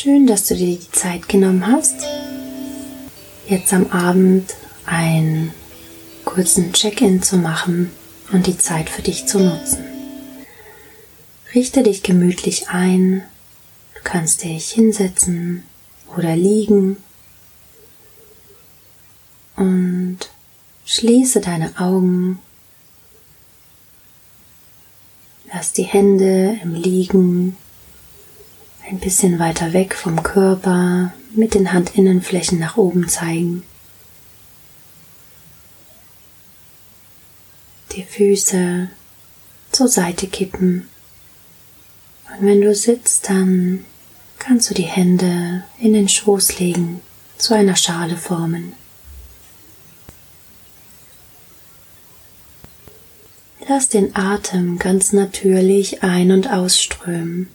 Schön, 0.00 0.28
dass 0.28 0.46
du 0.46 0.54
dir 0.54 0.78
die 0.78 0.92
Zeit 0.92 1.28
genommen 1.28 1.66
hast, 1.66 1.96
jetzt 3.48 3.72
am 3.72 3.90
Abend 3.90 4.54
einen 4.86 5.52
kurzen 6.24 6.72
Check-in 6.72 7.20
zu 7.20 7.36
machen 7.36 7.90
und 8.30 8.46
die 8.46 8.56
Zeit 8.56 8.90
für 8.90 9.02
dich 9.02 9.26
zu 9.26 9.40
nutzen. 9.40 9.84
Richte 11.52 11.82
dich 11.82 12.04
gemütlich 12.04 12.68
ein. 12.68 13.24
Du 13.96 14.00
kannst 14.04 14.44
dich 14.44 14.70
hinsetzen 14.70 15.64
oder 16.16 16.36
liegen 16.36 16.98
und 19.56 20.18
schließe 20.84 21.40
deine 21.40 21.76
Augen. 21.76 22.38
Lass 25.52 25.72
die 25.72 25.82
Hände 25.82 26.56
im 26.62 26.74
Liegen 26.74 27.56
ein 28.88 28.98
bisschen 29.00 29.38
weiter 29.38 29.72
weg 29.74 29.94
vom 29.94 30.22
Körper 30.22 31.12
mit 31.32 31.54
den 31.54 31.72
Handinnenflächen 31.72 32.58
nach 32.58 32.78
oben 32.78 33.06
zeigen. 33.08 33.62
Die 37.92 38.02
Füße 38.02 38.88
zur 39.72 39.88
Seite 39.88 40.26
kippen. 40.26 40.88
Und 42.30 42.46
wenn 42.46 42.62
du 42.62 42.74
sitzt, 42.74 43.28
dann 43.28 43.84
kannst 44.38 44.70
du 44.70 44.74
die 44.74 44.82
Hände 44.82 45.64
in 45.78 45.92
den 45.92 46.08
Schoß 46.08 46.58
legen, 46.58 47.00
zu 47.36 47.54
einer 47.54 47.76
Schale 47.76 48.16
formen. 48.16 48.72
Lass 53.68 53.90
den 53.90 54.16
Atem 54.16 54.78
ganz 54.78 55.12
natürlich 55.12 56.02
ein- 56.02 56.32
und 56.32 56.50
ausströmen. 56.50 57.48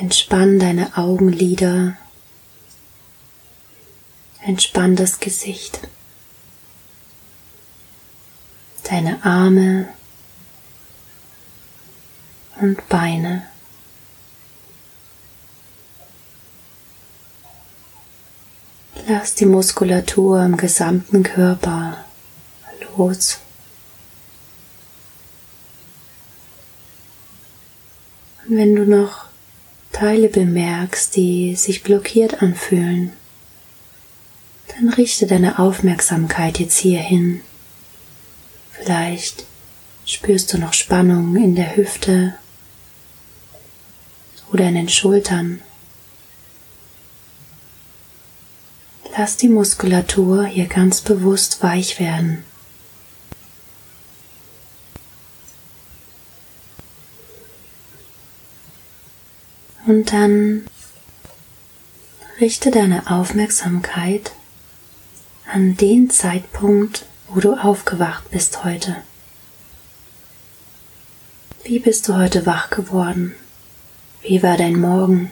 Entspann 0.00 0.60
deine 0.60 0.96
Augenlider. 0.96 1.96
Entspann 4.40 4.94
das 4.94 5.18
Gesicht. 5.18 5.80
Deine 8.84 9.24
Arme 9.24 9.88
und 12.60 12.88
Beine. 12.88 13.48
Lass 19.08 19.34
die 19.34 19.46
Muskulatur 19.46 20.44
im 20.44 20.56
gesamten 20.56 21.24
Körper 21.24 22.04
los. 22.96 23.38
Und 28.46 28.56
wenn 28.56 28.76
du 28.76 28.86
noch 28.86 29.27
Teile 29.98 30.28
bemerkst, 30.28 31.16
die 31.16 31.56
sich 31.56 31.82
blockiert 31.82 32.40
anfühlen, 32.40 33.10
dann 34.68 34.90
richte 34.90 35.26
deine 35.26 35.58
Aufmerksamkeit 35.58 36.60
jetzt 36.60 36.78
hierhin. 36.78 37.40
Vielleicht 38.70 39.44
spürst 40.04 40.52
du 40.52 40.58
noch 40.58 40.72
Spannung 40.72 41.34
in 41.34 41.56
der 41.56 41.74
Hüfte 41.74 42.34
oder 44.52 44.68
in 44.68 44.76
den 44.76 44.88
Schultern. 44.88 45.62
Lass 49.16 49.36
die 49.36 49.48
Muskulatur 49.48 50.46
hier 50.46 50.66
ganz 50.66 51.00
bewusst 51.00 51.60
weich 51.60 51.98
werden. 51.98 52.44
Und 59.88 60.12
dann 60.12 60.66
richte 62.42 62.70
deine 62.70 63.10
Aufmerksamkeit 63.10 64.32
an 65.50 65.78
den 65.78 66.10
Zeitpunkt, 66.10 67.06
wo 67.28 67.40
du 67.40 67.54
aufgewacht 67.54 68.30
bist 68.30 68.64
heute. 68.64 68.96
Wie 71.64 71.78
bist 71.78 72.06
du 72.06 72.16
heute 72.16 72.44
wach 72.44 72.68
geworden? 72.68 73.34
Wie 74.20 74.42
war 74.42 74.58
dein 74.58 74.78
Morgen? 74.78 75.30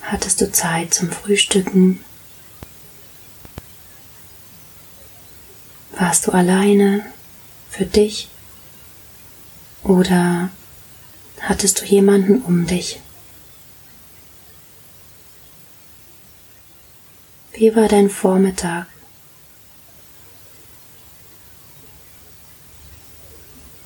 Hattest 0.00 0.40
du 0.40 0.50
Zeit 0.50 0.94
zum 0.94 1.12
Frühstücken? 1.12 2.04
Warst 5.92 6.26
du 6.26 6.32
alleine 6.32 7.06
für 7.70 7.86
dich? 7.86 8.28
Oder 9.84 10.50
hattest 11.40 11.80
du 11.80 11.84
jemanden 11.84 12.42
um 12.42 12.66
dich? 12.66 13.00
Wie 17.52 17.74
war 17.74 17.88
dein 17.88 18.08
Vormittag? 18.08 18.86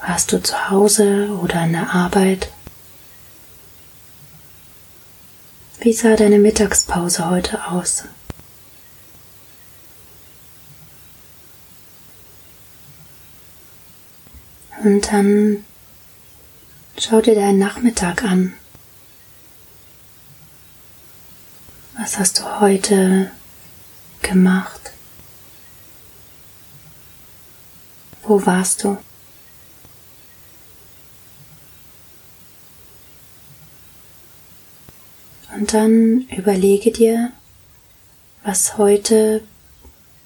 Warst 0.00 0.32
du 0.32 0.42
zu 0.42 0.70
Hause 0.70 1.28
oder 1.42 1.64
in 1.64 1.72
der 1.72 1.90
Arbeit? 1.90 2.50
Wie 5.80 5.92
sah 5.92 6.16
deine 6.16 6.38
Mittagspause 6.38 7.28
heute 7.30 7.66
aus? 7.68 8.04
Und 14.82 15.12
dann 15.12 15.64
Schau 17.02 17.22
dir 17.22 17.34
deinen 17.34 17.58
Nachmittag 17.58 18.22
an. 18.24 18.52
Was 21.98 22.18
hast 22.18 22.40
du 22.40 22.60
heute 22.60 23.30
gemacht? 24.20 24.92
Wo 28.22 28.44
warst 28.44 28.84
du? 28.84 28.98
Und 35.54 35.72
dann 35.72 36.28
überlege 36.28 36.92
dir, 36.92 37.32
was 38.44 38.76
heute 38.76 39.42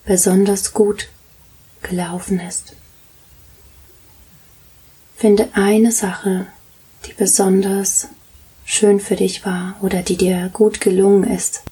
besonders 0.05 0.73
gut 0.73 1.09
gelaufen 1.83 2.41
ist. 2.41 2.75
Finde 5.15 5.51
eine 5.55 5.93
Sache, 5.93 6.49
die 7.07 7.13
besonders 7.13 8.09
schön 8.65 9.01
für 9.01 9.17
dich 9.17 9.45
war 9.45 9.77
oder 9.81 10.03
die 10.03 10.17
dir 10.17 10.51
gut 10.53 10.81
gelungen 10.81 11.25
ist. 11.25 11.63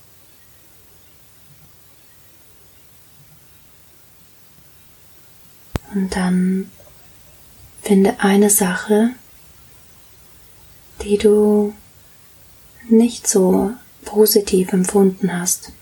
Und 5.95 6.17
dann 6.17 6.71
finde 7.83 8.21
eine 8.21 8.49
Sache, 8.49 9.11
die 11.03 11.19
du 11.19 11.75
nicht 12.89 13.27
so 13.27 13.73
positiv 14.05 14.73
empfunden 14.73 15.39
hast. 15.39 15.73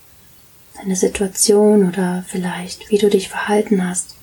Eine 0.77 0.95
Situation 0.95 1.87
oder 1.87 2.25
vielleicht 2.27 2.89
wie 2.89 2.97
du 2.97 3.09
dich 3.09 3.29
verhalten 3.29 3.87
hast. 3.87 4.15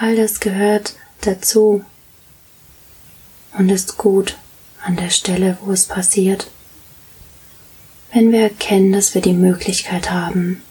All 0.00 0.14
das 0.14 0.38
gehört 0.38 0.94
dazu 1.22 1.84
und 3.58 3.68
ist 3.68 3.98
gut 3.98 4.36
an 4.80 4.94
der 4.94 5.10
Stelle, 5.10 5.58
wo 5.60 5.72
es 5.72 5.86
passiert. 5.86 6.48
Wenn 8.12 8.30
wir 8.30 8.42
erkennen, 8.42 8.92
dass 8.92 9.14
wir 9.14 9.22
die 9.22 9.32
Möglichkeit 9.32 10.12
haben, 10.12 10.62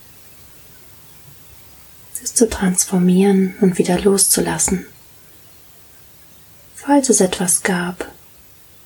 es 2.24 2.33
zu 2.33 2.50
transformieren 2.50 3.56
und 3.59 3.77
wieder 3.77 4.00
loszulassen. 4.00 4.85
Falls 6.75 7.09
es 7.09 7.19
etwas 7.19 7.63
gab, 7.63 8.09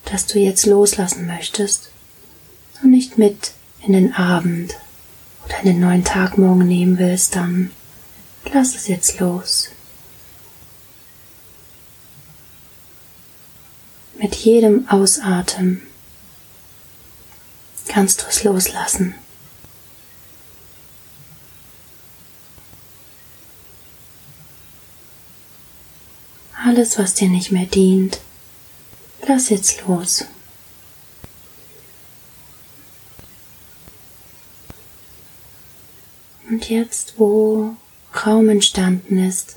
das 0.06 0.26
du 0.26 0.40
jetzt 0.40 0.66
loslassen 0.66 1.28
möchtest 1.28 1.92
und 2.82 2.90
nicht 2.90 3.20
mit 3.20 3.52
in 3.86 3.94
den 3.94 4.16
Abend 4.16 4.74
oder 5.46 5.60
in 5.60 5.66
den 5.66 5.80
neuen 5.80 6.04
Tag 6.04 6.40
morgen 6.40 6.68
nehmen 6.68 6.98
willst, 6.98 7.36
dann 7.36 7.70
lass 8.52 8.74
es 8.74 8.88
jetzt 8.88 9.20
los. 9.20 9.70
Mit 14.22 14.36
jedem 14.36 14.88
Ausatmen 14.88 15.82
kannst 17.88 18.22
du 18.22 18.28
es 18.28 18.44
loslassen. 18.44 19.16
Alles, 26.64 27.00
was 27.00 27.16
dir 27.16 27.30
nicht 27.30 27.52
mehr 27.52 27.66
dient, 27.66 28.22
lass 29.28 29.50
jetzt 29.50 29.88
los. 29.88 30.26
Und 36.48 36.70
jetzt, 36.70 37.16
wo 37.18 37.76
Raum 38.24 38.50
entstanden 38.50 39.18
ist, 39.18 39.56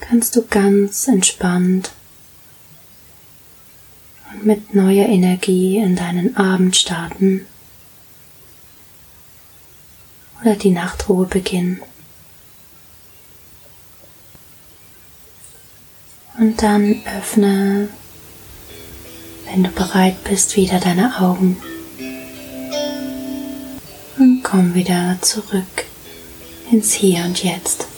kannst 0.00 0.34
du 0.34 0.46
ganz 0.46 1.06
entspannt 1.08 1.90
mit 4.46 4.74
neuer 4.74 5.08
Energie 5.08 5.78
in 5.78 5.96
deinen 5.96 6.36
Abend 6.36 6.76
starten 6.76 7.44
oder 10.40 10.54
die 10.54 10.70
Nachtruhe 10.70 11.26
beginnen. 11.26 11.82
Und 16.38 16.62
dann 16.62 17.02
öffne, 17.18 17.88
wenn 19.46 19.64
du 19.64 19.70
bereit 19.70 20.22
bist, 20.22 20.54
wieder 20.56 20.78
deine 20.78 21.18
Augen 21.20 21.56
und 24.18 24.42
komm 24.44 24.74
wieder 24.74 25.18
zurück 25.22 25.86
ins 26.70 26.92
Hier 26.92 27.24
und 27.24 27.42
Jetzt. 27.42 27.88